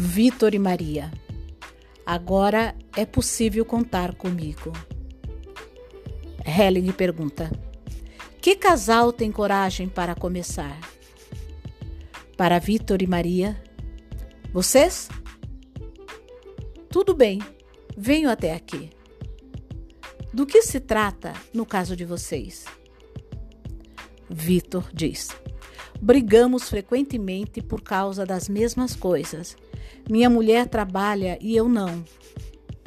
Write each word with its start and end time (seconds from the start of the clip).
Vitor 0.00 0.54
e 0.54 0.60
Maria. 0.60 1.10
Agora 2.06 2.72
é 2.96 3.04
possível 3.04 3.64
contar 3.64 4.14
comigo. 4.14 4.72
Helen 6.46 6.92
pergunta: 6.92 7.50
Que 8.40 8.54
casal 8.54 9.12
tem 9.12 9.32
coragem 9.32 9.88
para 9.88 10.14
começar? 10.14 10.78
Para 12.36 12.60
Vitor 12.60 13.02
e 13.02 13.08
Maria. 13.08 13.60
Vocês? 14.52 15.08
Tudo 16.88 17.12
bem, 17.12 17.40
venho 17.96 18.30
até 18.30 18.54
aqui. 18.54 18.90
Do 20.32 20.46
que 20.46 20.62
se 20.62 20.78
trata 20.78 21.32
no 21.52 21.66
caso 21.66 21.96
de 21.96 22.04
vocês? 22.04 22.66
Vitor 24.30 24.88
diz: 24.94 25.30
Brigamos 26.00 26.68
frequentemente 26.68 27.60
por 27.60 27.82
causa 27.82 28.24
das 28.24 28.48
mesmas 28.48 28.94
coisas. 28.94 29.56
Minha 30.08 30.30
mulher 30.30 30.66
trabalha 30.66 31.38
e 31.40 31.56
eu 31.56 31.68
não. 31.68 32.04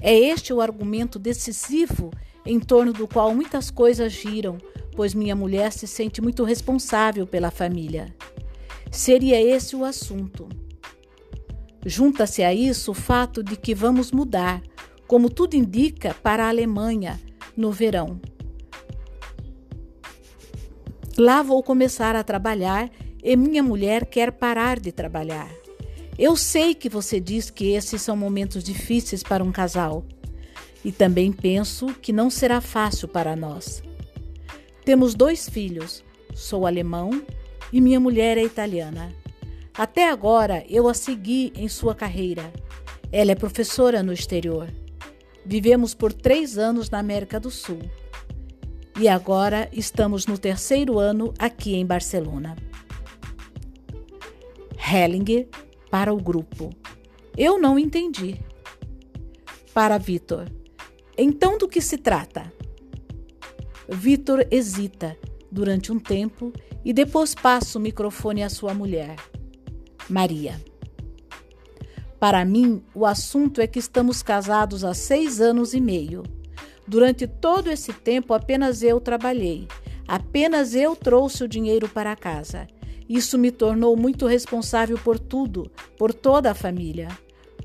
É 0.02 0.18
este 0.18 0.52
o 0.52 0.62
argumento 0.62 1.20
decisivo 1.20 2.12
em 2.46 2.60
torno 2.60 2.92
do 2.92 3.08
qual 3.08 3.34
muitas 3.36 3.70
coisas 3.70 4.12
giram, 4.12 4.58
pois 4.96 5.14
minha 5.14 5.36
mulher 5.36 5.72
se 5.72 5.88
sente 5.88 6.22
muito 6.22 6.44
responsável 6.44 7.28
pela 7.28 7.52
família. 7.52 8.14
Seria 8.92 9.42
esse 9.42 9.76
o 9.76 9.86
assunto. 9.86 10.50
Junta-se 11.86 12.44
a 12.44 12.54
isso 12.54 12.92
o 12.92 12.96
fato 12.96 13.44
de 13.44 13.56
que 13.56 13.74
vamos 13.74 14.12
mudar, 14.12 14.62
como 15.08 15.30
tudo 15.30 15.56
indica, 15.56 16.14
para 16.14 16.46
a 16.46 16.50
Alemanha 16.50 17.20
no 17.56 17.72
verão. 17.72 18.20
Lá 21.18 21.42
vou 21.42 21.62
começar 21.62 22.16
a 22.16 22.24
trabalhar 22.24 22.90
e 23.24 23.36
minha 23.36 23.62
mulher 23.62 24.06
quer 24.06 24.32
parar 24.32 24.80
de 24.80 24.92
trabalhar. 24.92 25.50
Eu 26.18 26.36
sei 26.36 26.76
que 26.76 26.90
você 26.90 27.20
diz 27.20 27.50
que 27.50 27.72
esses 27.72 28.02
são 28.02 28.16
momentos 28.16 28.64
difíceis 28.64 29.24
para 29.24 29.44
um 29.44 29.52
casal. 29.52 30.04
E 30.84 30.92
também 30.92 31.32
penso 31.32 31.88
que 32.02 32.12
não 32.12 32.30
será 32.30 32.60
fácil 32.60 33.08
para 33.08 33.36
nós. 33.36 33.84
Temos 34.84 35.14
dois 35.14 35.48
filhos, 35.48 36.04
sou 36.34 36.66
alemão 36.66 37.24
e 37.72 37.80
minha 37.80 38.00
mulher 38.00 38.38
é 38.38 38.44
italiana. 38.44 39.14
Até 39.74 40.10
agora 40.10 40.66
eu 40.68 40.88
a 40.88 40.94
segui 40.94 41.54
em 41.56 41.68
sua 41.68 41.96
carreira. 41.96 42.52
Ela 43.12 43.32
é 43.32 43.36
professora 43.36 44.02
no 44.02 44.12
exterior. 44.12 44.70
Vivemos 45.46 45.94
por 45.94 46.12
três 46.12 46.58
anos 46.58 46.90
na 46.90 47.00
América 47.00 47.40
do 47.40 47.50
Sul. 47.50 47.80
E 49.00 49.08
agora 49.08 49.70
estamos 49.72 50.28
no 50.28 50.38
terceiro 50.38 51.00
ano 51.00 51.34
aqui 51.40 51.76
em 51.76 51.86
Barcelona. 51.86 52.56
Hellinger 54.78 55.48
para 55.92 56.14
o 56.14 56.18
grupo. 56.18 56.70
Eu 57.38 57.60
não 57.60 57.78
entendi. 57.78 58.40
Para 59.74 59.98
Vitor. 59.98 60.50
Então 61.18 61.58
do 61.58 61.68
que 61.68 61.82
se 61.82 61.98
trata? 61.98 62.52
Vitor 63.90 64.48
hesita 64.50 65.18
durante 65.52 65.92
um 65.92 66.00
tempo 66.00 66.54
e 66.84 66.94
depois 66.94 67.36
passa 67.36 67.78
o 67.78 67.82
microfone 67.82 68.42
à 68.42 68.50
sua 68.50 68.74
mulher, 68.74 69.18
Maria. 70.10 70.60
Para 72.18 72.46
mim, 72.46 72.82
o 72.96 73.06
assunto 73.06 73.60
é 73.60 73.68
que 73.68 73.80
estamos 73.80 74.24
casados 74.24 74.86
há 74.86 74.94
seis 74.94 75.42
anos 75.42 75.74
e 75.74 75.82
meio. 75.82 76.24
Durante 76.88 77.28
todo 77.28 77.70
esse 77.70 77.92
tempo, 77.92 78.34
apenas 78.34 78.82
eu 78.82 79.00
trabalhei. 79.02 79.68
Apenas 80.08 80.74
eu 80.74 80.96
trouxe 80.96 81.44
o 81.44 81.48
dinheiro 81.48 81.90
para 81.90 82.16
casa. 82.16 82.68
Isso 83.12 83.38
me 83.38 83.52
tornou 83.52 83.98
muito 83.98 84.26
responsável 84.26 84.98
por 84.98 85.20
tudo, 85.20 85.70
por 85.98 86.14
toda 86.14 86.52
a 86.52 86.56
família. 86.56 87.10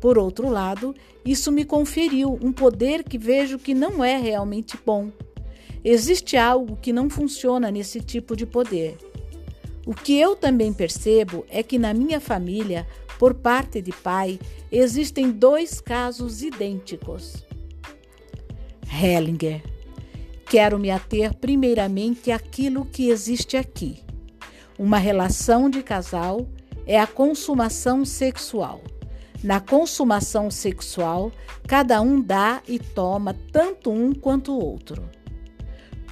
Por 0.00 0.18
outro 0.18 0.48
lado, 0.48 0.92
isso 1.24 1.52
me 1.52 1.64
conferiu 1.64 2.36
um 2.42 2.52
poder 2.52 3.04
que 3.04 3.16
vejo 3.16 3.56
que 3.56 3.72
não 3.72 4.02
é 4.02 4.16
realmente 4.16 4.76
bom. 4.84 5.08
Existe 5.84 6.36
algo 6.36 6.74
que 6.74 6.92
não 6.92 7.08
funciona 7.08 7.70
nesse 7.70 8.00
tipo 8.00 8.34
de 8.34 8.44
poder. 8.44 8.98
O 9.86 9.94
que 9.94 10.18
eu 10.18 10.34
também 10.34 10.72
percebo 10.72 11.46
é 11.48 11.62
que 11.62 11.78
na 11.78 11.94
minha 11.94 12.18
família, 12.18 12.84
por 13.16 13.32
parte 13.32 13.80
de 13.80 13.92
pai, 13.92 14.40
existem 14.72 15.30
dois 15.30 15.80
casos 15.80 16.42
idênticos. 16.42 17.44
Hellinger. 18.92 19.62
Quero 20.50 20.76
me 20.76 20.90
ater 20.90 21.36
primeiramente 21.36 22.32
àquilo 22.32 22.84
que 22.84 23.10
existe 23.10 23.56
aqui. 23.56 24.05
Uma 24.78 24.98
relação 24.98 25.70
de 25.70 25.82
casal 25.82 26.46
é 26.86 27.00
a 27.00 27.06
consumação 27.06 28.04
sexual. 28.04 28.82
Na 29.42 29.58
consumação 29.58 30.50
sexual, 30.50 31.32
cada 31.66 32.02
um 32.02 32.20
dá 32.20 32.62
e 32.68 32.78
toma 32.78 33.34
tanto 33.50 33.90
um 33.90 34.12
quanto 34.12 34.52
o 34.52 34.62
outro. 34.62 35.08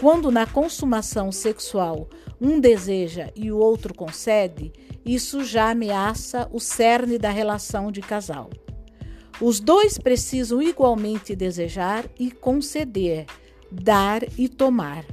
Quando 0.01 0.31
na 0.31 0.47
consumação 0.47 1.31
sexual 1.31 2.09
um 2.41 2.59
deseja 2.59 3.31
e 3.37 3.53
o 3.53 3.59
outro 3.59 3.93
concede, 3.93 4.73
isso 5.05 5.45
já 5.45 5.71
ameaça 5.71 6.49
o 6.51 6.59
cerne 6.59 7.19
da 7.19 7.31
relação 7.31 7.93
de 7.93 8.01
casal. 8.01 8.49
Os 9.41 9.61
dois 9.61 9.99
precisam 9.99 10.63
igualmente 10.63 11.37
desejar 11.37 12.07
e 12.19 12.31
conceder, 12.31 13.27
dar 13.71 14.23
e 14.39 14.49
tomar. 14.49 15.05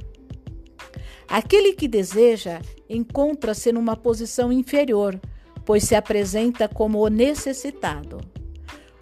Aquele 1.32 1.72
que 1.72 1.88
deseja 1.88 2.60
encontra-se 2.90 3.72
numa 3.72 3.96
posição 3.96 4.52
inferior, 4.52 5.18
pois 5.64 5.82
se 5.82 5.94
apresenta 5.94 6.68
como 6.68 6.98
o 6.98 7.08
necessitado. 7.08 8.18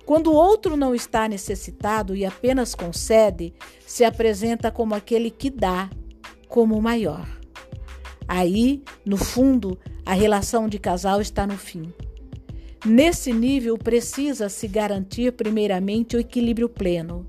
Quando 0.07 0.29
o 0.29 0.37
outro 0.37 0.77
não 0.77 0.95
está 0.95 1.27
necessitado 1.27 2.15
e 2.15 2.25
apenas 2.25 2.73
concede, 2.73 3.53
se 3.85 4.05
apresenta 4.05 4.71
como 4.71 4.95
aquele 4.95 5.29
que 5.29 5.51
dá, 5.51 5.91
como 6.47 6.79
o 6.79 6.83
maior. 6.83 7.27
Aí, 8.29 8.85
no 9.05 9.17
fundo, 9.17 9.77
a 10.07 10.15
relação 10.15 10.69
de 10.69 10.79
casal 10.79 11.21
está 11.21 11.49
no 11.49 11.59
fim. 11.59 11.93
Nesse 12.87 13.33
nível, 13.33 13.77
precisa 13.77 14.49
se 14.49 14.69
garantir 14.69 15.33
primeiramente 15.33 16.17
o 16.17 16.21
equilíbrio 16.21 16.69
pleno. 16.69 17.27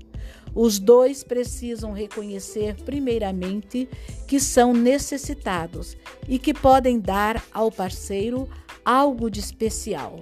Os 0.54 0.78
dois 0.78 1.24
precisam 1.24 1.92
reconhecer, 1.92 2.76
primeiramente, 2.84 3.88
que 4.26 4.38
são 4.38 4.74
necessitados 4.74 5.96
e 6.28 6.38
que 6.38 6.52
podem 6.52 7.00
dar 7.00 7.42
ao 7.52 7.70
parceiro 7.70 8.48
algo 8.84 9.30
de 9.30 9.40
especial. 9.40 10.20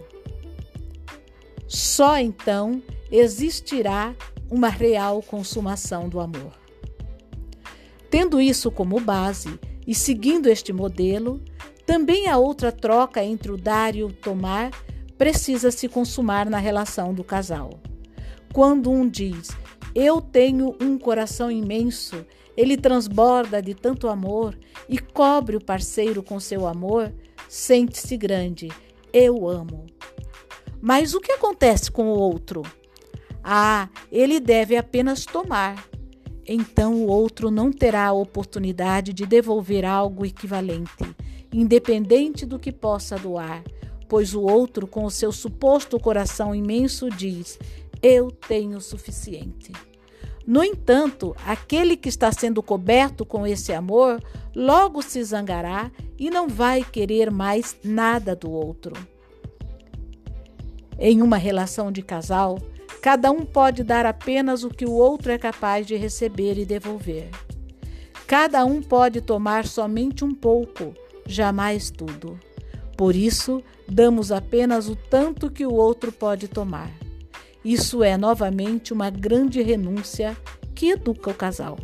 Só 1.66 2.18
então 2.18 2.82
existirá 3.10 4.14
uma 4.50 4.68
real 4.68 5.22
consumação 5.22 6.08
do 6.08 6.20
amor. 6.20 6.52
Tendo 8.10 8.40
isso 8.40 8.70
como 8.70 9.00
base 9.00 9.58
e 9.86 9.94
seguindo 9.94 10.48
este 10.48 10.72
modelo, 10.72 11.40
também 11.86 12.28
a 12.28 12.38
outra 12.38 12.70
troca 12.70 13.24
entre 13.24 13.52
o 13.52 13.56
dar 13.56 13.94
e 13.94 14.02
o 14.02 14.12
tomar 14.12 14.70
precisa 15.16 15.70
se 15.70 15.88
consumar 15.88 16.48
na 16.48 16.58
relação 16.58 17.12
do 17.12 17.22
casal. 17.22 17.70
Quando 18.52 18.90
um 18.90 19.08
diz 19.08 19.50
eu 19.94 20.20
tenho 20.20 20.76
um 20.80 20.98
coração 20.98 21.50
imenso, 21.50 22.24
ele 22.56 22.76
transborda 22.76 23.62
de 23.62 23.74
tanto 23.74 24.08
amor 24.08 24.58
e 24.88 24.98
cobre 24.98 25.56
o 25.56 25.64
parceiro 25.64 26.22
com 26.22 26.38
seu 26.38 26.66
amor, 26.66 27.12
sente-se 27.48 28.16
grande. 28.16 28.68
Eu 29.12 29.48
amo. 29.48 29.86
Mas 30.80 31.14
o 31.14 31.20
que 31.20 31.32
acontece 31.32 31.90
com 31.90 32.04
o 32.04 32.18
outro? 32.18 32.62
Ah, 33.42 33.88
ele 34.10 34.38
deve 34.40 34.76
apenas 34.76 35.24
tomar. 35.24 35.88
Então 36.46 36.94
o 36.94 37.06
outro 37.06 37.50
não 37.50 37.70
terá 37.70 38.06
a 38.06 38.12
oportunidade 38.12 39.12
de 39.12 39.24
devolver 39.26 39.84
algo 39.84 40.26
equivalente, 40.26 41.14
independente 41.52 42.44
do 42.44 42.58
que 42.58 42.72
possa 42.72 43.16
doar, 43.16 43.62
pois 44.08 44.34
o 44.34 44.42
outro, 44.42 44.86
com 44.86 45.04
o 45.04 45.10
seu 45.10 45.30
suposto 45.30 46.00
coração 46.00 46.54
imenso, 46.54 47.08
diz: 47.08 47.58
eu 48.02 48.30
tenho 48.30 48.78
o 48.78 48.80
suficiente. 48.80 49.72
No 50.46 50.64
entanto, 50.64 51.36
aquele 51.46 51.96
que 51.96 52.08
está 52.08 52.32
sendo 52.32 52.62
coberto 52.62 53.24
com 53.24 53.46
esse 53.46 53.72
amor 53.72 54.22
logo 54.54 55.02
se 55.02 55.22
zangará 55.22 55.90
e 56.18 56.30
não 56.30 56.48
vai 56.48 56.82
querer 56.82 57.30
mais 57.30 57.76
nada 57.84 58.34
do 58.34 58.50
outro. 58.50 58.94
Em 60.98 61.22
uma 61.22 61.36
relação 61.36 61.92
de 61.92 62.02
casal, 62.02 62.58
cada 63.00 63.30
um 63.30 63.44
pode 63.44 63.84
dar 63.84 64.04
apenas 64.04 64.64
o 64.64 64.70
que 64.70 64.84
o 64.84 64.92
outro 64.92 65.30
é 65.32 65.38
capaz 65.38 65.86
de 65.86 65.96
receber 65.96 66.58
e 66.58 66.64
devolver. 66.64 67.30
Cada 68.26 68.64
um 68.64 68.82
pode 68.82 69.20
tomar 69.20 69.66
somente 69.66 70.24
um 70.24 70.34
pouco, 70.34 70.94
jamais 71.26 71.90
tudo. 71.90 72.38
Por 72.96 73.16
isso, 73.16 73.62
damos 73.88 74.30
apenas 74.30 74.88
o 74.88 74.96
tanto 74.96 75.50
que 75.50 75.64
o 75.64 75.72
outro 75.72 76.12
pode 76.12 76.48
tomar. 76.48 76.99
Isso 77.64 78.02
é 78.02 78.16
novamente 78.16 78.92
uma 78.92 79.10
grande 79.10 79.60
renúncia 79.60 80.36
que 80.74 80.90
educa 80.90 81.30
o 81.30 81.34
casal. 81.34 81.78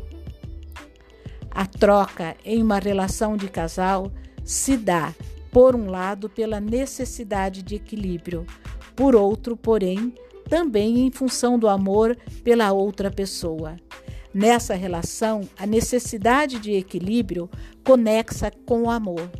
A 1.50 1.66
troca 1.66 2.36
em 2.44 2.62
uma 2.62 2.78
relação 2.78 3.36
de 3.36 3.48
casal 3.48 4.10
se 4.44 4.76
dá, 4.76 5.14
por 5.50 5.74
um 5.74 5.90
lado, 5.90 6.28
pela 6.28 6.60
necessidade 6.60 7.62
de 7.62 7.74
equilíbrio, 7.76 8.46
Por 8.94 9.14
outro, 9.14 9.56
porém, 9.56 10.14
também 10.48 11.06
em 11.06 11.10
função 11.10 11.58
do 11.58 11.68
amor 11.68 12.16
pela 12.42 12.72
outra 12.72 13.10
pessoa. 13.10 13.76
Nessa 14.32 14.74
relação, 14.74 15.42
a 15.58 15.66
necessidade 15.66 16.58
de 16.58 16.72
equilíbrio 16.72 17.50
conexa 17.84 18.50
com 18.64 18.84
o 18.84 18.90
amor. 18.90 19.30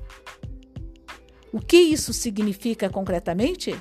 O 1.53 1.59
que 1.59 1.79
isso 1.79 2.12
significa 2.12 2.91
concretamente? 2.91 3.75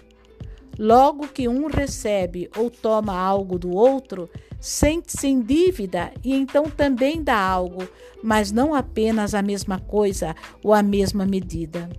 Logo 0.78 1.28
que 1.28 1.48
um 1.48 1.68
recebe 1.68 2.50
ou 2.58 2.70
toma 2.70 3.18
algo 3.18 3.58
do 3.58 3.72
outro, 3.72 4.30
sente-se 4.60 5.28
em 5.28 5.42
dívida 5.42 6.12
e 6.24 6.34
então 6.34 6.66
também 6.66 7.24
dá 7.24 7.40
algo, 7.40 7.88
mas 8.22 8.52
não 8.52 8.74
apenas 8.74 9.34
a 9.34 9.42
mesma 9.42 9.80
coisa 9.80 10.36
ou 10.64 10.74
a 10.74 10.84
mesma 10.84 11.26
medida. 11.26 11.90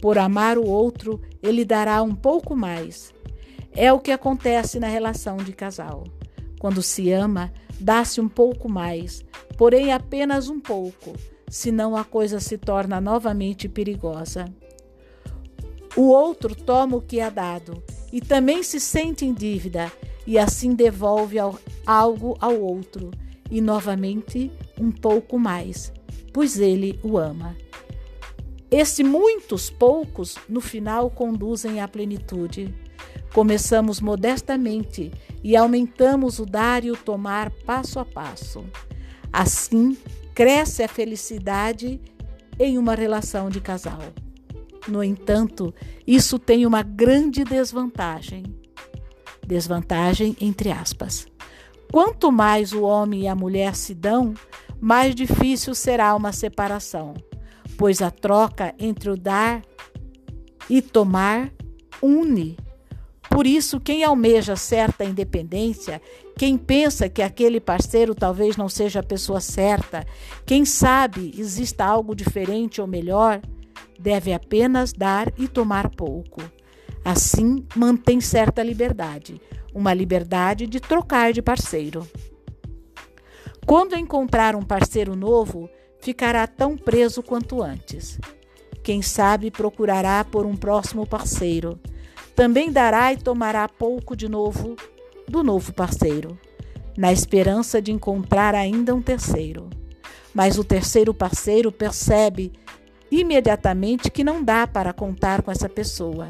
Por 0.00 0.18
amar 0.18 0.58
o 0.58 0.66
outro, 0.66 1.20
ele 1.42 1.64
dará 1.64 2.02
um 2.02 2.14
pouco 2.14 2.54
mais. 2.54 3.12
É 3.74 3.92
o 3.92 3.98
que 3.98 4.10
acontece 4.10 4.78
na 4.78 4.86
relação 4.86 5.36
de 5.36 5.52
casal. 5.52 6.04
Quando 6.60 6.82
se 6.82 7.10
ama, 7.10 7.52
dá-se 7.80 8.20
um 8.20 8.28
pouco 8.28 8.68
mais, 8.68 9.24
porém 9.56 9.92
apenas 9.92 10.48
um 10.48 10.60
pouco, 10.60 11.14
senão 11.48 11.96
a 11.96 12.04
coisa 12.04 12.38
se 12.38 12.56
torna 12.58 13.00
novamente 13.00 13.68
perigosa. 13.68 14.44
O 15.96 16.08
outro 16.08 16.54
toma 16.54 16.96
o 16.96 17.02
que 17.02 17.20
é 17.20 17.30
dado 17.30 17.82
e 18.12 18.20
também 18.20 18.62
se 18.62 18.80
sente 18.80 19.24
em 19.24 19.32
dívida 19.32 19.92
e 20.26 20.38
assim 20.38 20.74
devolve 20.74 21.36
algo 21.86 22.36
ao 22.40 22.58
outro 22.60 23.10
e 23.50 23.60
novamente 23.60 24.50
um 24.80 24.90
pouco 24.90 25.38
mais, 25.38 25.92
pois 26.32 26.58
ele 26.58 26.98
o 27.02 27.18
ama. 27.18 27.54
Esses 28.70 29.06
muitos 29.06 29.68
poucos 29.68 30.36
no 30.48 30.62
final 30.62 31.10
conduzem 31.10 31.82
à 31.82 31.86
plenitude. 31.86 32.74
Começamos 33.34 34.00
modestamente 34.00 35.12
e 35.44 35.54
aumentamos 35.54 36.38
o 36.38 36.46
dar 36.46 36.82
e 36.82 36.90
o 36.90 36.96
tomar 36.96 37.50
passo 37.50 37.98
a 37.98 38.04
passo. 38.04 38.64
Assim, 39.30 39.96
cresce 40.34 40.82
a 40.82 40.88
felicidade 40.88 42.00
em 42.58 42.78
uma 42.78 42.94
relação 42.94 43.50
de 43.50 43.60
casal. 43.60 44.00
No 44.88 45.02
entanto, 45.02 45.74
isso 46.06 46.38
tem 46.38 46.66
uma 46.66 46.82
grande 46.82 47.44
desvantagem. 47.44 48.44
Desvantagem 49.46 50.36
entre 50.40 50.70
aspas. 50.70 51.26
Quanto 51.90 52.32
mais 52.32 52.72
o 52.72 52.82
homem 52.82 53.22
e 53.22 53.28
a 53.28 53.34
mulher 53.34 53.74
se 53.74 53.94
dão, 53.94 54.34
mais 54.80 55.14
difícil 55.14 55.74
será 55.74 56.14
uma 56.14 56.32
separação, 56.32 57.14
pois 57.76 58.00
a 58.02 58.10
troca 58.10 58.74
entre 58.78 59.10
o 59.10 59.16
dar 59.16 59.62
e 60.68 60.80
tomar 60.80 61.52
une. 62.02 62.56
Por 63.30 63.46
isso, 63.46 63.78
quem 63.78 64.04
almeja 64.04 64.56
certa 64.56 65.04
independência, 65.04 66.02
quem 66.36 66.58
pensa 66.58 67.08
que 67.08 67.22
aquele 67.22 67.60
parceiro 67.60 68.14
talvez 68.14 68.56
não 68.56 68.68
seja 68.68 69.00
a 69.00 69.04
pessoa 69.04 69.40
certa, 69.40 70.04
quem 70.44 70.64
sabe 70.64 71.32
exista 71.38 71.84
algo 71.84 72.14
diferente 72.14 72.80
ou 72.80 72.86
melhor, 72.86 73.40
deve 74.02 74.32
apenas 74.32 74.92
dar 74.92 75.32
e 75.38 75.46
tomar 75.46 75.88
pouco. 75.88 76.42
Assim, 77.04 77.64
mantém 77.74 78.20
certa 78.20 78.62
liberdade, 78.62 79.40
uma 79.72 79.94
liberdade 79.94 80.66
de 80.66 80.80
trocar 80.80 81.32
de 81.32 81.40
parceiro. 81.40 82.06
Quando 83.64 83.96
encontrar 83.96 84.56
um 84.56 84.62
parceiro 84.62 85.14
novo, 85.14 85.70
ficará 86.00 86.46
tão 86.46 86.76
preso 86.76 87.22
quanto 87.22 87.62
antes. 87.62 88.18
Quem 88.82 89.00
sabe 89.00 89.50
procurará 89.50 90.24
por 90.24 90.44
um 90.44 90.56
próximo 90.56 91.06
parceiro. 91.06 91.78
Também 92.34 92.72
dará 92.72 93.12
e 93.12 93.16
tomará 93.16 93.68
pouco 93.68 94.16
de 94.16 94.28
novo 94.28 94.74
do 95.28 95.44
novo 95.44 95.72
parceiro, 95.72 96.36
na 96.96 97.12
esperança 97.12 97.80
de 97.80 97.92
encontrar 97.92 98.54
ainda 98.54 98.94
um 98.94 99.00
terceiro. 99.00 99.70
Mas 100.34 100.58
o 100.58 100.64
terceiro 100.64 101.14
parceiro 101.14 101.70
percebe 101.70 102.52
imediatamente 103.20 104.10
que 104.10 104.24
não 104.24 104.42
dá 104.42 104.66
para 104.66 104.92
contar 104.92 105.42
com 105.42 105.50
essa 105.50 105.68
pessoa. 105.68 106.28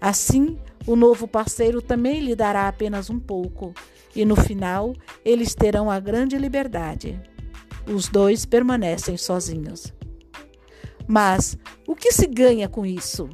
Assim, 0.00 0.58
o 0.86 0.96
novo 0.96 1.28
parceiro 1.28 1.82
também 1.82 2.20
lhe 2.20 2.34
dará 2.34 2.68
apenas 2.68 3.10
um 3.10 3.20
pouco, 3.20 3.74
e 4.16 4.24
no 4.24 4.34
final 4.34 4.94
eles 5.24 5.54
terão 5.54 5.90
a 5.90 6.00
grande 6.00 6.38
liberdade. 6.38 7.20
Os 7.86 8.08
dois 8.08 8.46
permanecem 8.46 9.18
sozinhos. 9.18 9.92
Mas 11.06 11.58
o 11.86 11.94
que 11.94 12.10
se 12.10 12.26
ganha 12.26 12.66
com 12.66 12.86
isso? 12.86 13.28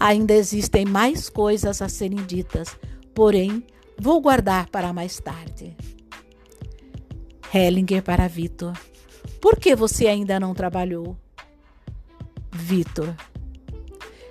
Ainda 0.00 0.34
existem 0.34 0.84
mais 0.84 1.28
coisas 1.28 1.80
a 1.80 1.88
serem 1.88 2.24
ditas, 2.26 2.76
porém 3.14 3.64
vou 3.96 4.20
guardar 4.20 4.68
para 4.70 4.92
mais 4.92 5.20
tarde. 5.20 5.76
Hellinger 7.54 8.02
para 8.02 8.26
Vitor. 8.26 8.76
Por 9.40 9.56
que 9.56 9.74
você 9.74 10.06
ainda 10.06 10.40
não 10.40 10.54
trabalhou? 10.54 11.16
Vitor. 12.52 13.14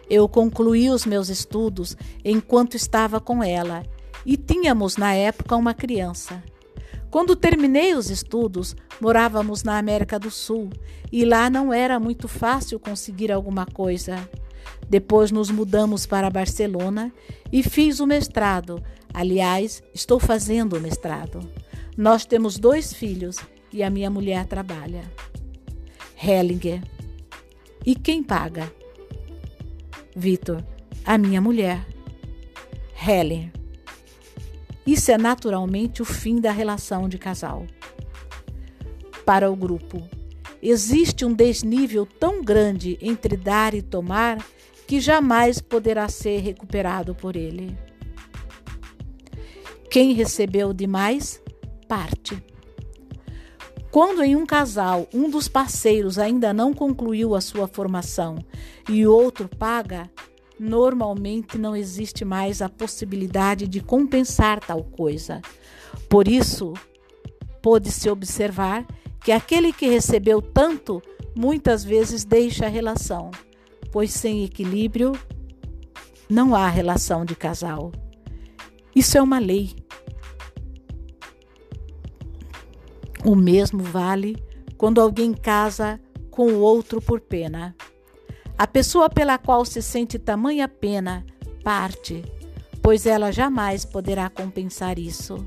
Eu 0.09 0.27
concluí 0.27 0.89
os 0.89 1.05
meus 1.05 1.29
estudos 1.29 1.97
enquanto 2.23 2.75
estava 2.75 3.19
com 3.19 3.43
ela 3.43 3.83
e 4.25 4.37
tínhamos 4.37 4.97
na 4.97 5.13
época 5.13 5.55
uma 5.55 5.73
criança. 5.73 6.43
Quando 7.09 7.35
terminei 7.35 7.95
os 7.95 8.09
estudos, 8.09 8.75
morávamos 8.99 9.63
na 9.63 9.77
América 9.77 10.19
do 10.19 10.29
Sul 10.29 10.69
e 11.11 11.23
lá 11.23 11.49
não 11.49 11.71
era 11.71 11.99
muito 11.99 12.27
fácil 12.27 12.79
conseguir 12.79 13.31
alguma 13.31 13.65
coisa. 13.65 14.29
Depois 14.89 15.31
nos 15.31 15.49
mudamos 15.49 16.05
para 16.05 16.29
Barcelona 16.29 17.11
e 17.51 17.63
fiz 17.63 17.99
o 17.99 18.05
mestrado. 18.05 18.83
Aliás, 19.13 19.81
estou 19.93 20.19
fazendo 20.19 20.75
o 20.75 20.81
mestrado. 20.81 21.39
Nós 21.97 22.25
temos 22.25 22.57
dois 22.57 22.93
filhos 22.93 23.37
e 23.75 23.83
a 23.83 23.89
minha 23.89 24.09
mulher 24.09 24.45
trabalha. 24.45 25.03
Hellinger. 26.15 26.81
E 27.85 27.93
quem 27.93 28.23
paga? 28.23 28.71
Vitor. 30.15 30.63
A 31.03 31.17
minha 31.17 31.41
mulher. 31.41 31.85
Helen. 33.05 33.51
Isso 34.87 35.11
é 35.11 35.17
naturalmente 35.17 36.01
o 36.01 36.05
fim 36.05 36.39
da 36.39 36.53
relação 36.53 37.09
de 37.09 37.17
casal. 37.17 37.67
Para 39.25 39.51
o 39.51 39.55
grupo, 39.57 40.01
existe 40.61 41.25
um 41.25 41.33
desnível 41.33 42.05
tão 42.05 42.41
grande 42.41 42.97
entre 43.01 43.35
dar 43.35 43.73
e 43.73 43.81
tomar 43.81 44.37
que 44.87 45.01
jamais 45.01 45.59
poderá 45.59 46.07
ser 46.07 46.39
recuperado 46.39 47.13
por 47.13 47.35
ele. 47.35 47.77
Quem 49.91 50.13
recebeu 50.13 50.71
demais, 50.71 51.41
parte. 51.89 52.54
Quando 53.95 54.21
em 54.25 54.35
um 54.35 54.45
casal 54.45 55.07
um 55.13 55.29
dos 55.29 55.47
parceiros 55.47 56.19
ainda 56.19 56.53
não 56.53 56.73
concluiu 56.73 57.33
a 57.33 57.39
sua 57.39 57.65
formação 57.65 58.37
e 58.89 59.07
o 59.07 59.13
outro 59.13 59.47
paga, 59.47 60.11
normalmente 60.59 61.57
não 61.57 61.73
existe 61.73 62.25
mais 62.25 62.61
a 62.61 62.67
possibilidade 62.67 63.69
de 63.69 63.79
compensar 63.79 64.59
tal 64.59 64.83
coisa. 64.83 65.41
Por 66.09 66.27
isso, 66.27 66.73
pôde-se 67.61 68.09
observar 68.09 68.85
que 69.23 69.31
aquele 69.31 69.71
que 69.71 69.87
recebeu 69.87 70.41
tanto 70.41 71.01
muitas 71.33 71.81
vezes 71.81 72.25
deixa 72.25 72.65
a 72.65 72.69
relação, 72.69 73.31
pois 73.93 74.11
sem 74.11 74.43
equilíbrio 74.43 75.13
não 76.29 76.53
há 76.53 76.67
relação 76.67 77.23
de 77.23 77.33
casal. 77.33 77.93
Isso 78.93 79.17
é 79.17 79.21
uma 79.21 79.39
lei. 79.39 79.84
O 83.25 83.35
mesmo 83.35 83.81
vale 83.81 84.37
quando 84.77 85.01
alguém 85.01 85.33
casa 85.33 85.99
com 86.29 86.45
o 86.45 86.59
outro 86.59 87.01
por 87.01 87.19
pena. 87.19 87.75
A 88.55 88.67
pessoa 88.67 89.09
pela 89.09 89.39
qual 89.39 89.65
se 89.65 89.81
sente 89.81 90.19
tamanha 90.19 90.67
pena 90.67 91.25
parte, 91.63 92.23
pois 92.83 93.07
ela 93.07 93.31
jamais 93.31 93.83
poderá 93.83 94.29
compensar 94.29 94.99
isso. 94.99 95.43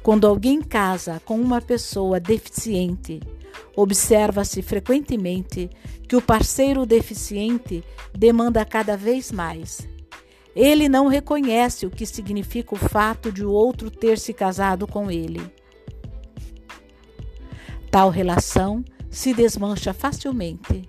Quando 0.00 0.28
alguém 0.28 0.62
casa 0.62 1.20
com 1.24 1.40
uma 1.40 1.60
pessoa 1.60 2.20
deficiente, 2.20 3.18
observa-se 3.74 4.62
frequentemente 4.62 5.68
que 6.06 6.14
o 6.14 6.22
parceiro 6.22 6.86
deficiente 6.86 7.82
demanda 8.16 8.64
cada 8.64 8.96
vez 8.96 9.32
mais. 9.32 9.88
Ele 10.54 10.88
não 10.88 11.08
reconhece 11.08 11.84
o 11.84 11.90
que 11.90 12.06
significa 12.06 12.76
o 12.76 12.78
fato 12.78 13.32
de 13.32 13.44
o 13.44 13.50
outro 13.50 13.90
ter 13.90 14.18
se 14.18 14.32
casado 14.32 14.86
com 14.86 15.10
ele. 15.10 15.57
Tal 17.90 18.10
relação 18.10 18.84
se 19.10 19.32
desmancha 19.32 19.92
facilmente. 19.92 20.88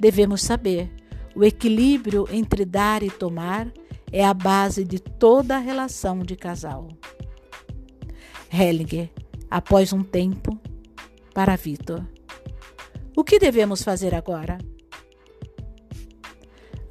Devemos 0.00 0.42
saber: 0.42 0.90
o 1.34 1.44
equilíbrio 1.44 2.26
entre 2.30 2.64
dar 2.64 3.02
e 3.02 3.10
tomar 3.10 3.72
é 4.12 4.24
a 4.24 4.32
base 4.32 4.84
de 4.84 4.98
toda 4.98 5.56
a 5.56 5.60
relação 5.60 6.20
de 6.20 6.36
casal. 6.36 6.88
Hellinger, 8.52 9.10
após 9.50 9.92
um 9.92 10.02
tempo, 10.02 10.58
para 11.34 11.56
Vitor. 11.56 12.04
O 13.16 13.22
que 13.22 13.38
devemos 13.38 13.82
fazer 13.82 14.14
agora? 14.14 14.58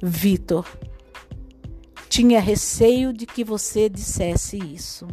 Vitor, 0.02 0.64
Tinha 2.08 2.40
receio 2.40 3.12
de 3.12 3.26
que 3.26 3.44
você 3.44 3.88
dissesse 3.88 4.58
isso. 4.58 5.06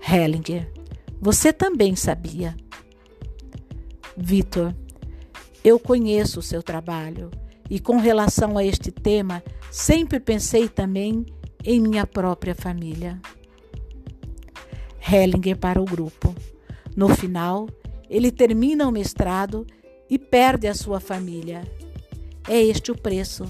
Hellinger, 0.00 0.72
você 1.24 1.54
também 1.54 1.96
sabia. 1.96 2.54
Vitor, 4.14 4.74
eu 5.64 5.78
conheço 5.78 6.40
o 6.40 6.42
seu 6.42 6.62
trabalho 6.62 7.30
e, 7.70 7.80
com 7.80 7.96
relação 7.96 8.58
a 8.58 8.62
este 8.62 8.90
tema, 8.92 9.42
sempre 9.70 10.20
pensei 10.20 10.68
também 10.68 11.24
em 11.64 11.80
minha 11.80 12.06
própria 12.06 12.54
família. 12.54 13.18
Hellinger 15.00 15.56
para 15.56 15.80
o 15.80 15.86
grupo. 15.86 16.34
No 16.94 17.08
final, 17.08 17.70
ele 18.10 18.30
termina 18.30 18.86
o 18.86 18.92
mestrado 18.92 19.66
e 20.10 20.18
perde 20.18 20.66
a 20.66 20.74
sua 20.74 21.00
família. 21.00 21.62
É 22.46 22.62
este 22.62 22.92
o 22.92 22.98
preço. 22.98 23.46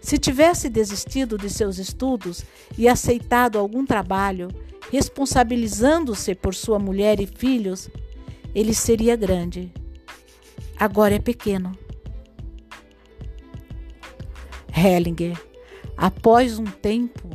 Se 0.00 0.18
tivesse 0.18 0.68
desistido 0.68 1.38
de 1.38 1.50
seus 1.50 1.78
estudos 1.78 2.44
e 2.76 2.88
aceitado 2.88 3.60
algum 3.60 3.86
trabalho, 3.86 4.48
responsabilizando-se 4.90 6.34
por 6.34 6.54
sua 6.54 6.78
mulher 6.78 7.20
e 7.20 7.26
filhos, 7.26 7.88
ele 8.54 8.74
seria 8.74 9.16
grande. 9.16 9.72
Agora 10.78 11.14
é 11.14 11.18
pequeno. 11.18 11.76
Hellinger, 14.72 15.40
após 15.96 16.58
um 16.58 16.64
tempo, 16.64 17.30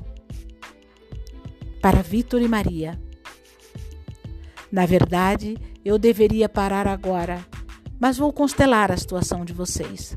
para 1.81 2.01
Vitor 2.03 2.41
e 2.41 2.47
Maria. 2.47 3.01
Na 4.71 4.85
verdade, 4.85 5.57
eu 5.83 5.97
deveria 5.97 6.47
parar 6.47 6.87
agora, 6.87 7.45
mas 7.99 8.17
vou 8.17 8.31
constelar 8.31 8.91
a 8.91 8.97
situação 8.97 9.43
de 9.43 9.51
vocês. 9.51 10.15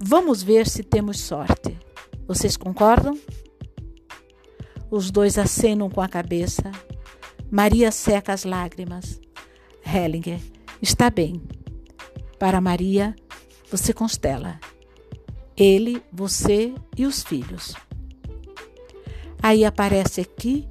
Vamos 0.00 0.42
ver 0.42 0.66
se 0.66 0.82
temos 0.82 1.20
sorte. 1.20 1.78
Vocês 2.26 2.56
concordam? 2.56 3.16
Os 4.92 5.10
dois 5.10 5.38
acenam 5.38 5.88
com 5.88 6.02
a 6.02 6.08
cabeça. 6.08 6.70
Maria 7.50 7.90
seca 7.90 8.34
as 8.34 8.44
lágrimas. 8.44 9.18
Hellinger, 9.82 10.38
está 10.82 11.08
bem. 11.08 11.40
Para 12.38 12.60
Maria, 12.60 13.16
você 13.70 13.94
constela. 13.94 14.60
Ele, 15.56 16.02
você 16.12 16.74
e 16.94 17.06
os 17.06 17.22
filhos. 17.22 17.74
Aí 19.42 19.64
aparece 19.64 20.20
aqui 20.20 20.68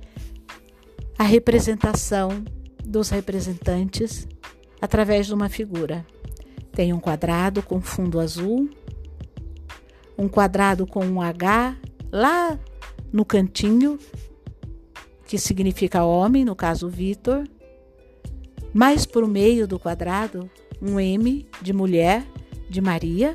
a 1.17 1.23
representação 1.23 2.45
dos 2.85 3.09
representantes 3.09 4.27
através 4.79 5.25
de 5.25 5.33
uma 5.33 5.49
figura. 5.49 6.05
Tem 6.71 6.93
um 6.93 6.99
quadrado 6.99 7.63
com 7.63 7.81
fundo 7.81 8.19
azul, 8.19 8.69
um 10.15 10.27
quadrado 10.29 10.85
com 10.85 11.03
um 11.03 11.19
H 11.19 11.75
lá 12.11 12.59
no 13.11 13.25
cantinho, 13.25 13.99
que 15.25 15.37
significa 15.37 16.03
homem, 16.03 16.45
no 16.45 16.55
caso 16.55 16.89
Vitor, 16.89 17.47
mais 18.73 19.05
por 19.05 19.27
meio 19.27 19.67
do 19.67 19.79
quadrado, 19.79 20.49
um 20.81 20.99
M 20.99 21.47
de 21.61 21.73
mulher, 21.73 22.25
de 22.69 22.81
Maria, 22.81 23.33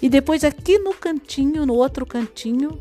e 0.00 0.08
depois 0.08 0.44
aqui 0.44 0.78
no 0.78 0.94
cantinho, 0.94 1.66
no 1.66 1.74
outro 1.74 2.04
cantinho, 2.04 2.80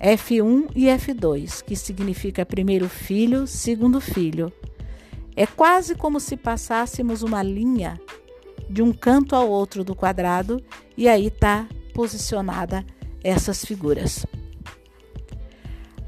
F1 0.00 0.70
e 0.74 0.86
F2, 0.86 1.62
que 1.62 1.76
significa 1.76 2.46
primeiro 2.46 2.88
filho, 2.88 3.46
segundo 3.46 4.00
filho. 4.00 4.52
É 5.36 5.46
quase 5.46 5.94
como 5.94 6.18
se 6.18 6.36
passássemos 6.36 7.22
uma 7.22 7.42
linha 7.42 8.00
de 8.68 8.82
um 8.82 8.92
canto 8.92 9.34
ao 9.34 9.48
outro 9.48 9.84
do 9.84 9.94
quadrado 9.94 10.62
e 10.96 11.08
aí 11.08 11.26
está 11.26 11.68
posicionada 11.92 12.84
essas 13.22 13.64
figuras. 13.64 14.26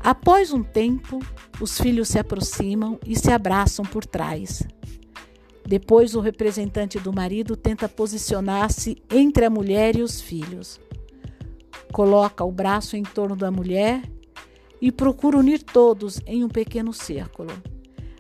Após 0.01 0.53
um 0.53 0.63
tempo, 0.63 1.21
os 1.61 1.81
filhos 1.81 2.09
se 2.09 2.19
aproximam 2.19 2.99
e 3.07 3.17
se 3.17 3.31
abraçam 3.31 3.85
por 3.85 4.05
trás. 4.05 4.63
Depois, 5.65 6.15
o 6.17 6.21
representante 6.21 6.99
do 6.99 7.13
marido 7.13 7.57
tenta 7.57 7.89
posicionar-se 7.89 9.01
entre 9.09 9.45
a 9.45 9.51
mulher 9.51 9.97
e 9.97 10.03
os 10.03 10.21
filhos. 10.21 10.81
Coloca 11.93 12.45
o 12.45 12.51
braço 12.51 12.97
em 12.97 13.03
torno 13.03 13.37
da 13.37 13.51
mulher 13.51 14.03
e 14.81 14.91
procura 14.91 15.39
unir 15.39 15.63
todos 15.63 16.21
em 16.27 16.43
um 16.43 16.49
pequeno 16.49 16.93
círculo. 16.93 17.53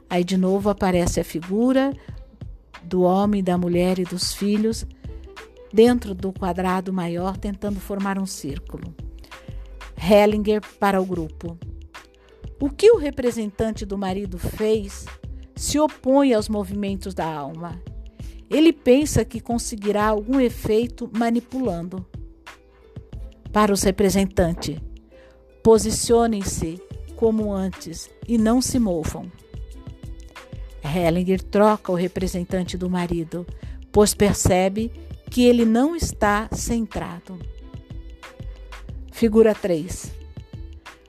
Aí 0.08 0.22
de 0.22 0.37
novo 0.37 0.70
aparece 0.70 1.18
a 1.18 1.25
figura 1.25 1.92
do 2.84 3.02
homem, 3.02 3.42
da 3.42 3.58
mulher 3.58 3.99
e 3.99 4.04
dos 4.04 4.32
filhos 4.32 4.87
dentro 5.73 6.14
do 6.14 6.33
quadrado 6.33 6.93
maior, 6.93 7.37
tentando 7.37 7.81
formar 7.81 8.19
um 8.19 8.26
círculo. 8.26 8.95
Hellinger 9.97 10.61
para 10.79 11.00
o 11.00 11.07
grupo. 11.07 11.57
O 12.61 12.69
que 12.69 12.91
o 12.91 12.97
representante 12.97 13.87
do 13.87 13.97
marido 13.97 14.38
fez 14.38 15.07
se 15.57 15.79
opõe 15.79 16.35
aos 16.35 16.49
movimentos 16.49 17.14
da 17.14 17.26
alma. 17.26 17.81
Ele 18.50 18.73
pensa 18.73 19.25
que 19.25 19.41
conseguirá 19.41 20.07
algum 20.07 20.38
efeito 20.38 21.11
manipulando. 21.17 22.05
Para 23.52 23.73
os 23.73 23.83
representantes, 23.83 24.79
posicionem-se 25.62 26.81
como 27.17 27.52
antes 27.52 28.11
e 28.26 28.37
não 28.37 28.61
se 28.61 28.79
movam. 28.79 29.31
Hellinger 30.83 31.43
troca 31.43 31.93
o 31.93 31.95
representante 31.95 32.76
do 32.76 32.91
marido, 32.91 33.47
pois 33.93 34.14
percebe 34.14 34.91
que 35.33 35.47
ele 35.47 35.65
não 35.65 35.97
está 35.97 36.47
centrado. 36.53 37.39
Figura 39.11 39.55
3. 39.55 40.12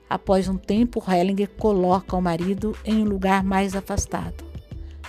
Após 0.08 0.48
um 0.48 0.56
tempo, 0.56 1.04
Hellinger 1.06 1.50
coloca 1.58 2.16
o 2.16 2.22
marido 2.22 2.74
em 2.86 3.02
um 3.02 3.04
lugar 3.04 3.44
mais 3.44 3.76
afastado. 3.76 4.42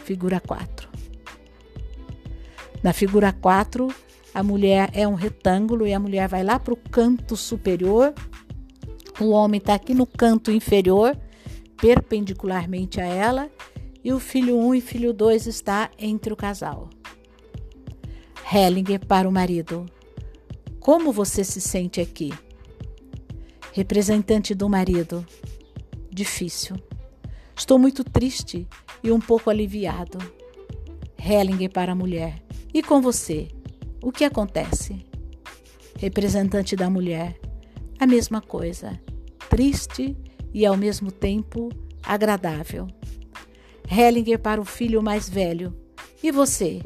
Figura 0.04 0.42
4. 0.42 0.90
Na 2.84 2.92
figura 2.92 3.32
4, 3.32 3.88
a 4.34 4.44
mulher 4.44 4.90
é 4.92 5.08
um 5.08 5.14
retângulo 5.14 5.88
e 5.88 5.94
a 5.94 6.00
mulher 6.00 6.28
vai 6.28 6.44
lá 6.44 6.60
para 6.60 6.74
o 6.74 6.78
canto 6.92 7.38
superior. 7.38 8.14
O 9.22 9.30
homem 9.30 9.60
está 9.60 9.76
aqui 9.76 9.94
no 9.94 10.06
canto 10.06 10.52
inferior, 10.52 11.18
perpendicularmente 11.78 13.00
a 13.00 13.06
ela, 13.06 13.50
e 14.04 14.12
o 14.12 14.20
filho 14.20 14.58
1 14.58 14.68
um 14.68 14.76
e 14.76 14.82
filho 14.82 15.14
2 15.14 15.48
está 15.48 15.90
entre 15.98 16.34
o 16.34 16.36
casal. 16.36 16.90
Hellinger 18.48 19.04
para 19.04 19.28
o 19.28 19.32
marido. 19.32 19.88
Como 20.80 21.12
você 21.12 21.44
se 21.44 21.60
sente 21.60 22.00
aqui? 22.00 22.32
Representante 23.74 24.54
do 24.54 24.70
marido. 24.70 25.26
Difícil. 26.12 26.76
Estou 27.56 27.80
muito 27.80 28.04
triste 28.04 28.68
e 29.04 29.12
um 29.12 29.20
pouco 29.20 29.50
aliviado. 29.50 30.20
Hellinger 31.18 31.72
para 31.72 31.94
a 31.94 31.96
mulher. 31.96 32.40
E 32.72 32.84
com 32.84 33.02
você? 33.02 33.48
O 34.02 34.12
que 34.12 34.24
acontece? 34.24 35.04
Representante 35.98 36.76
da 36.76 36.88
mulher. 36.88 37.40
A 38.00 38.06
mesma 38.06 38.42
coisa. 38.42 39.02
Triste 39.50 40.16
e 40.54 40.68
ao 40.68 40.78
mesmo 40.78 41.12
tempo 41.12 41.70
agradável. 42.04 42.86
Hellinger 43.90 44.38
para 44.38 44.62
o 44.62 44.66
filho 44.66 45.02
mais 45.02 45.28
velho. 45.28 45.76
E 46.22 46.32
você? 46.32 46.82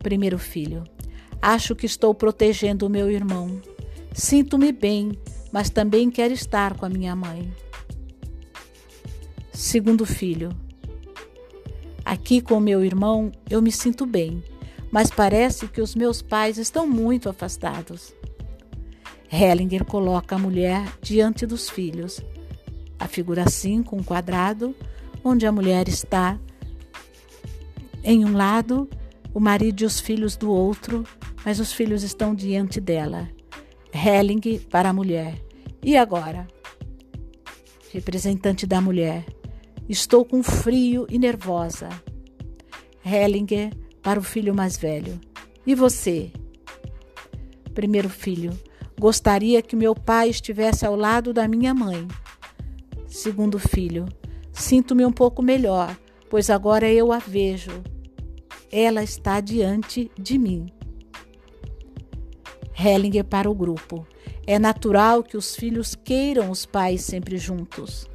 Primeiro 0.00 0.38
filho. 0.38 0.84
Acho 1.40 1.74
que 1.74 1.86
estou 1.86 2.14
protegendo 2.14 2.86
o 2.86 2.90
meu 2.90 3.10
irmão. 3.10 3.60
Sinto-me 4.12 4.72
bem, 4.72 5.12
mas 5.52 5.70
também 5.70 6.10
quero 6.10 6.34
estar 6.34 6.76
com 6.76 6.84
a 6.84 6.88
minha 6.88 7.14
mãe. 7.14 7.52
Segundo 9.52 10.04
filho. 10.04 10.50
Aqui 12.04 12.40
com 12.40 12.58
meu 12.58 12.84
irmão 12.84 13.30
eu 13.48 13.62
me 13.62 13.70
sinto 13.70 14.04
bem, 14.04 14.42
mas 14.90 15.10
parece 15.10 15.68
que 15.68 15.80
os 15.80 15.94
meus 15.94 16.20
pais 16.22 16.58
estão 16.58 16.86
muito 16.86 17.28
afastados. 17.28 18.12
Hellinger 19.30 19.84
coloca 19.84 20.34
a 20.34 20.38
mulher 20.38 20.92
diante 21.00 21.46
dos 21.46 21.70
filhos. 21.70 22.20
A 22.98 23.06
figura 23.06 23.48
5, 23.48 23.94
um 23.94 24.02
quadrado, 24.02 24.74
onde 25.22 25.46
a 25.46 25.52
mulher 25.52 25.88
está 25.88 26.38
em 28.02 28.24
um 28.24 28.36
lado 28.36 28.88
o 29.32 29.40
marido 29.40 29.82
e 29.82 29.84
os 29.84 30.00
filhos 30.00 30.36
do 30.36 30.50
outro, 30.50 31.04
mas 31.44 31.60
os 31.60 31.72
filhos 31.72 32.02
estão 32.02 32.34
diante 32.34 32.80
dela. 32.80 33.28
Helling 33.92 34.58
para 34.70 34.90
a 34.90 34.92
mulher. 34.92 35.40
E 35.82 35.96
agora? 35.96 36.46
Representante 37.92 38.66
da 38.66 38.80
mulher. 38.80 39.24
Estou 39.88 40.24
com 40.24 40.42
frio 40.42 41.06
e 41.08 41.18
nervosa. 41.18 41.88
Hellinger 43.04 43.72
para 44.02 44.20
o 44.20 44.22
filho 44.22 44.54
mais 44.54 44.76
velho. 44.76 45.20
E 45.66 45.74
você? 45.74 46.30
Primeiro 47.74 48.08
filho. 48.08 48.52
Gostaria 48.98 49.62
que 49.62 49.74
meu 49.74 49.94
pai 49.94 50.28
estivesse 50.28 50.84
ao 50.84 50.94
lado 50.94 51.32
da 51.32 51.48
minha 51.48 51.72
mãe. 51.72 52.06
Segundo 53.06 53.58
filho. 53.58 54.06
Sinto-me 54.52 55.06
um 55.06 55.12
pouco 55.12 55.42
melhor, 55.42 55.96
pois 56.28 56.50
agora 56.50 56.90
eu 56.92 57.12
a 57.12 57.18
vejo 57.18 57.82
ela 58.70 59.02
está 59.02 59.40
diante 59.40 60.10
de 60.16 60.38
mim. 60.38 60.66
Hellinger 62.78 63.24
para 63.24 63.50
o 63.50 63.54
grupo. 63.54 64.06
É 64.46 64.58
natural 64.58 65.22
que 65.22 65.36
os 65.36 65.54
filhos 65.54 65.94
queiram 65.94 66.50
os 66.50 66.64
pais 66.64 67.02
sempre 67.02 67.36
juntos. 67.36 68.08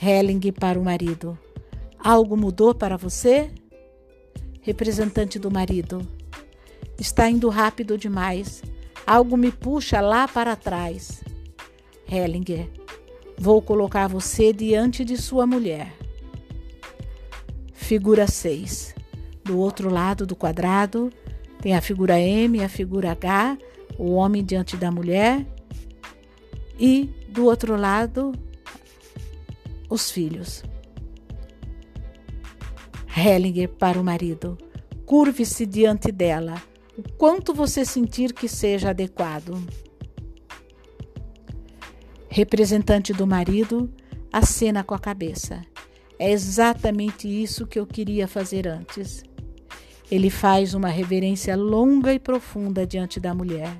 Hellinger 0.00 0.52
para 0.52 0.78
o 0.78 0.84
marido. 0.84 1.38
Algo 1.98 2.36
mudou 2.36 2.74
para 2.74 2.96
você? 2.96 3.50
Representante 4.60 5.38
do 5.38 5.50
marido. 5.50 6.06
Está 6.98 7.28
indo 7.28 7.48
rápido 7.48 7.98
demais. 7.98 8.62
Algo 9.06 9.36
me 9.36 9.50
puxa 9.50 10.00
lá 10.00 10.26
para 10.26 10.56
trás. 10.56 11.22
Hellinger. 12.08 12.70
Vou 13.36 13.60
colocar 13.60 14.06
você 14.06 14.52
diante 14.52 15.04
de 15.04 15.16
sua 15.16 15.46
mulher. 15.46 15.92
Figura 17.72 18.26
6. 18.26 18.94
Do 19.44 19.58
outro 19.58 19.90
lado 19.90 20.26
do 20.26 20.36
quadrado 20.36 21.12
tem 21.60 21.76
a 21.76 21.80
figura 21.80 22.18
M 22.20 22.62
a 22.62 22.68
figura 22.68 23.12
H, 23.12 23.56
o 23.98 24.12
homem 24.12 24.44
diante 24.44 24.76
da 24.76 24.90
mulher. 24.90 25.46
E 26.78 27.08
do 27.28 27.44
outro 27.44 27.76
lado, 27.76 28.32
os 29.88 30.10
filhos. 30.10 30.64
Hellinger 33.16 33.68
para 33.68 34.00
o 34.00 34.04
marido. 34.04 34.58
Curve-se 35.06 35.66
diante 35.66 36.10
dela, 36.10 36.60
o 36.96 37.02
quanto 37.16 37.54
você 37.54 37.84
sentir 37.84 38.32
que 38.32 38.48
seja 38.48 38.90
adequado. 38.90 39.62
Representante 42.28 43.12
do 43.12 43.26
marido 43.26 43.92
acena 44.32 44.82
com 44.82 44.94
a 44.94 44.98
cabeça. 44.98 45.62
É 46.18 46.30
exatamente 46.30 47.28
isso 47.28 47.66
que 47.66 47.78
eu 47.78 47.86
queria 47.86 48.26
fazer 48.26 48.66
antes. 48.66 49.22
Ele 50.12 50.28
faz 50.28 50.74
uma 50.74 50.88
reverência 50.88 51.56
longa 51.56 52.12
e 52.12 52.18
profunda 52.18 52.86
diante 52.86 53.18
da 53.18 53.34
mulher. 53.34 53.74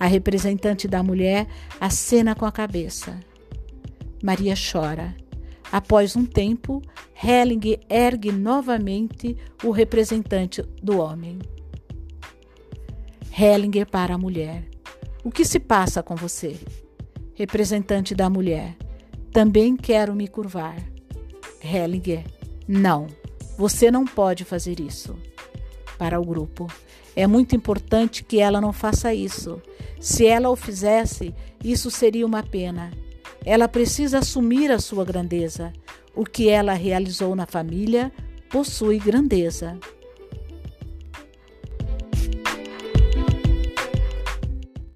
A 0.00 0.04
representante 0.04 0.88
da 0.88 1.00
mulher 1.00 1.46
acena 1.80 2.34
com 2.34 2.44
a 2.44 2.50
cabeça. 2.50 3.20
Maria 4.20 4.54
chora. 4.56 5.14
Após 5.70 6.16
um 6.16 6.26
tempo, 6.26 6.82
Helling 7.22 7.78
ergue 7.88 8.32
novamente 8.32 9.36
o 9.62 9.70
representante 9.70 10.60
do 10.82 10.98
homem. 10.98 11.38
Hellinger 13.38 13.88
para 13.88 14.16
a 14.16 14.18
mulher. 14.18 14.64
O 15.22 15.30
que 15.30 15.44
se 15.44 15.60
passa 15.60 16.02
com 16.02 16.16
você? 16.16 16.58
Representante 17.32 18.12
da 18.12 18.28
mulher. 18.28 18.74
Também 19.30 19.76
quero 19.76 20.16
me 20.16 20.26
curvar. 20.26 20.82
Hellinger. 21.62 22.24
Não, 22.66 23.06
você 23.56 23.88
não 23.88 24.04
pode 24.04 24.44
fazer 24.44 24.80
isso. 24.80 25.16
Para 25.98 26.20
o 26.20 26.24
grupo. 26.24 26.66
É 27.16 27.26
muito 27.26 27.54
importante 27.54 28.24
que 28.24 28.40
ela 28.40 28.60
não 28.60 28.72
faça 28.72 29.14
isso. 29.14 29.60
Se 30.00 30.26
ela 30.26 30.50
o 30.50 30.56
fizesse, 30.56 31.34
isso 31.62 31.90
seria 31.90 32.26
uma 32.26 32.42
pena. 32.42 32.90
Ela 33.44 33.68
precisa 33.68 34.18
assumir 34.18 34.70
a 34.70 34.78
sua 34.78 35.04
grandeza. 35.04 35.72
O 36.14 36.24
que 36.24 36.48
ela 36.48 36.72
realizou 36.72 37.34
na 37.36 37.46
família 37.46 38.12
possui 38.50 38.98
grandeza. 38.98 39.78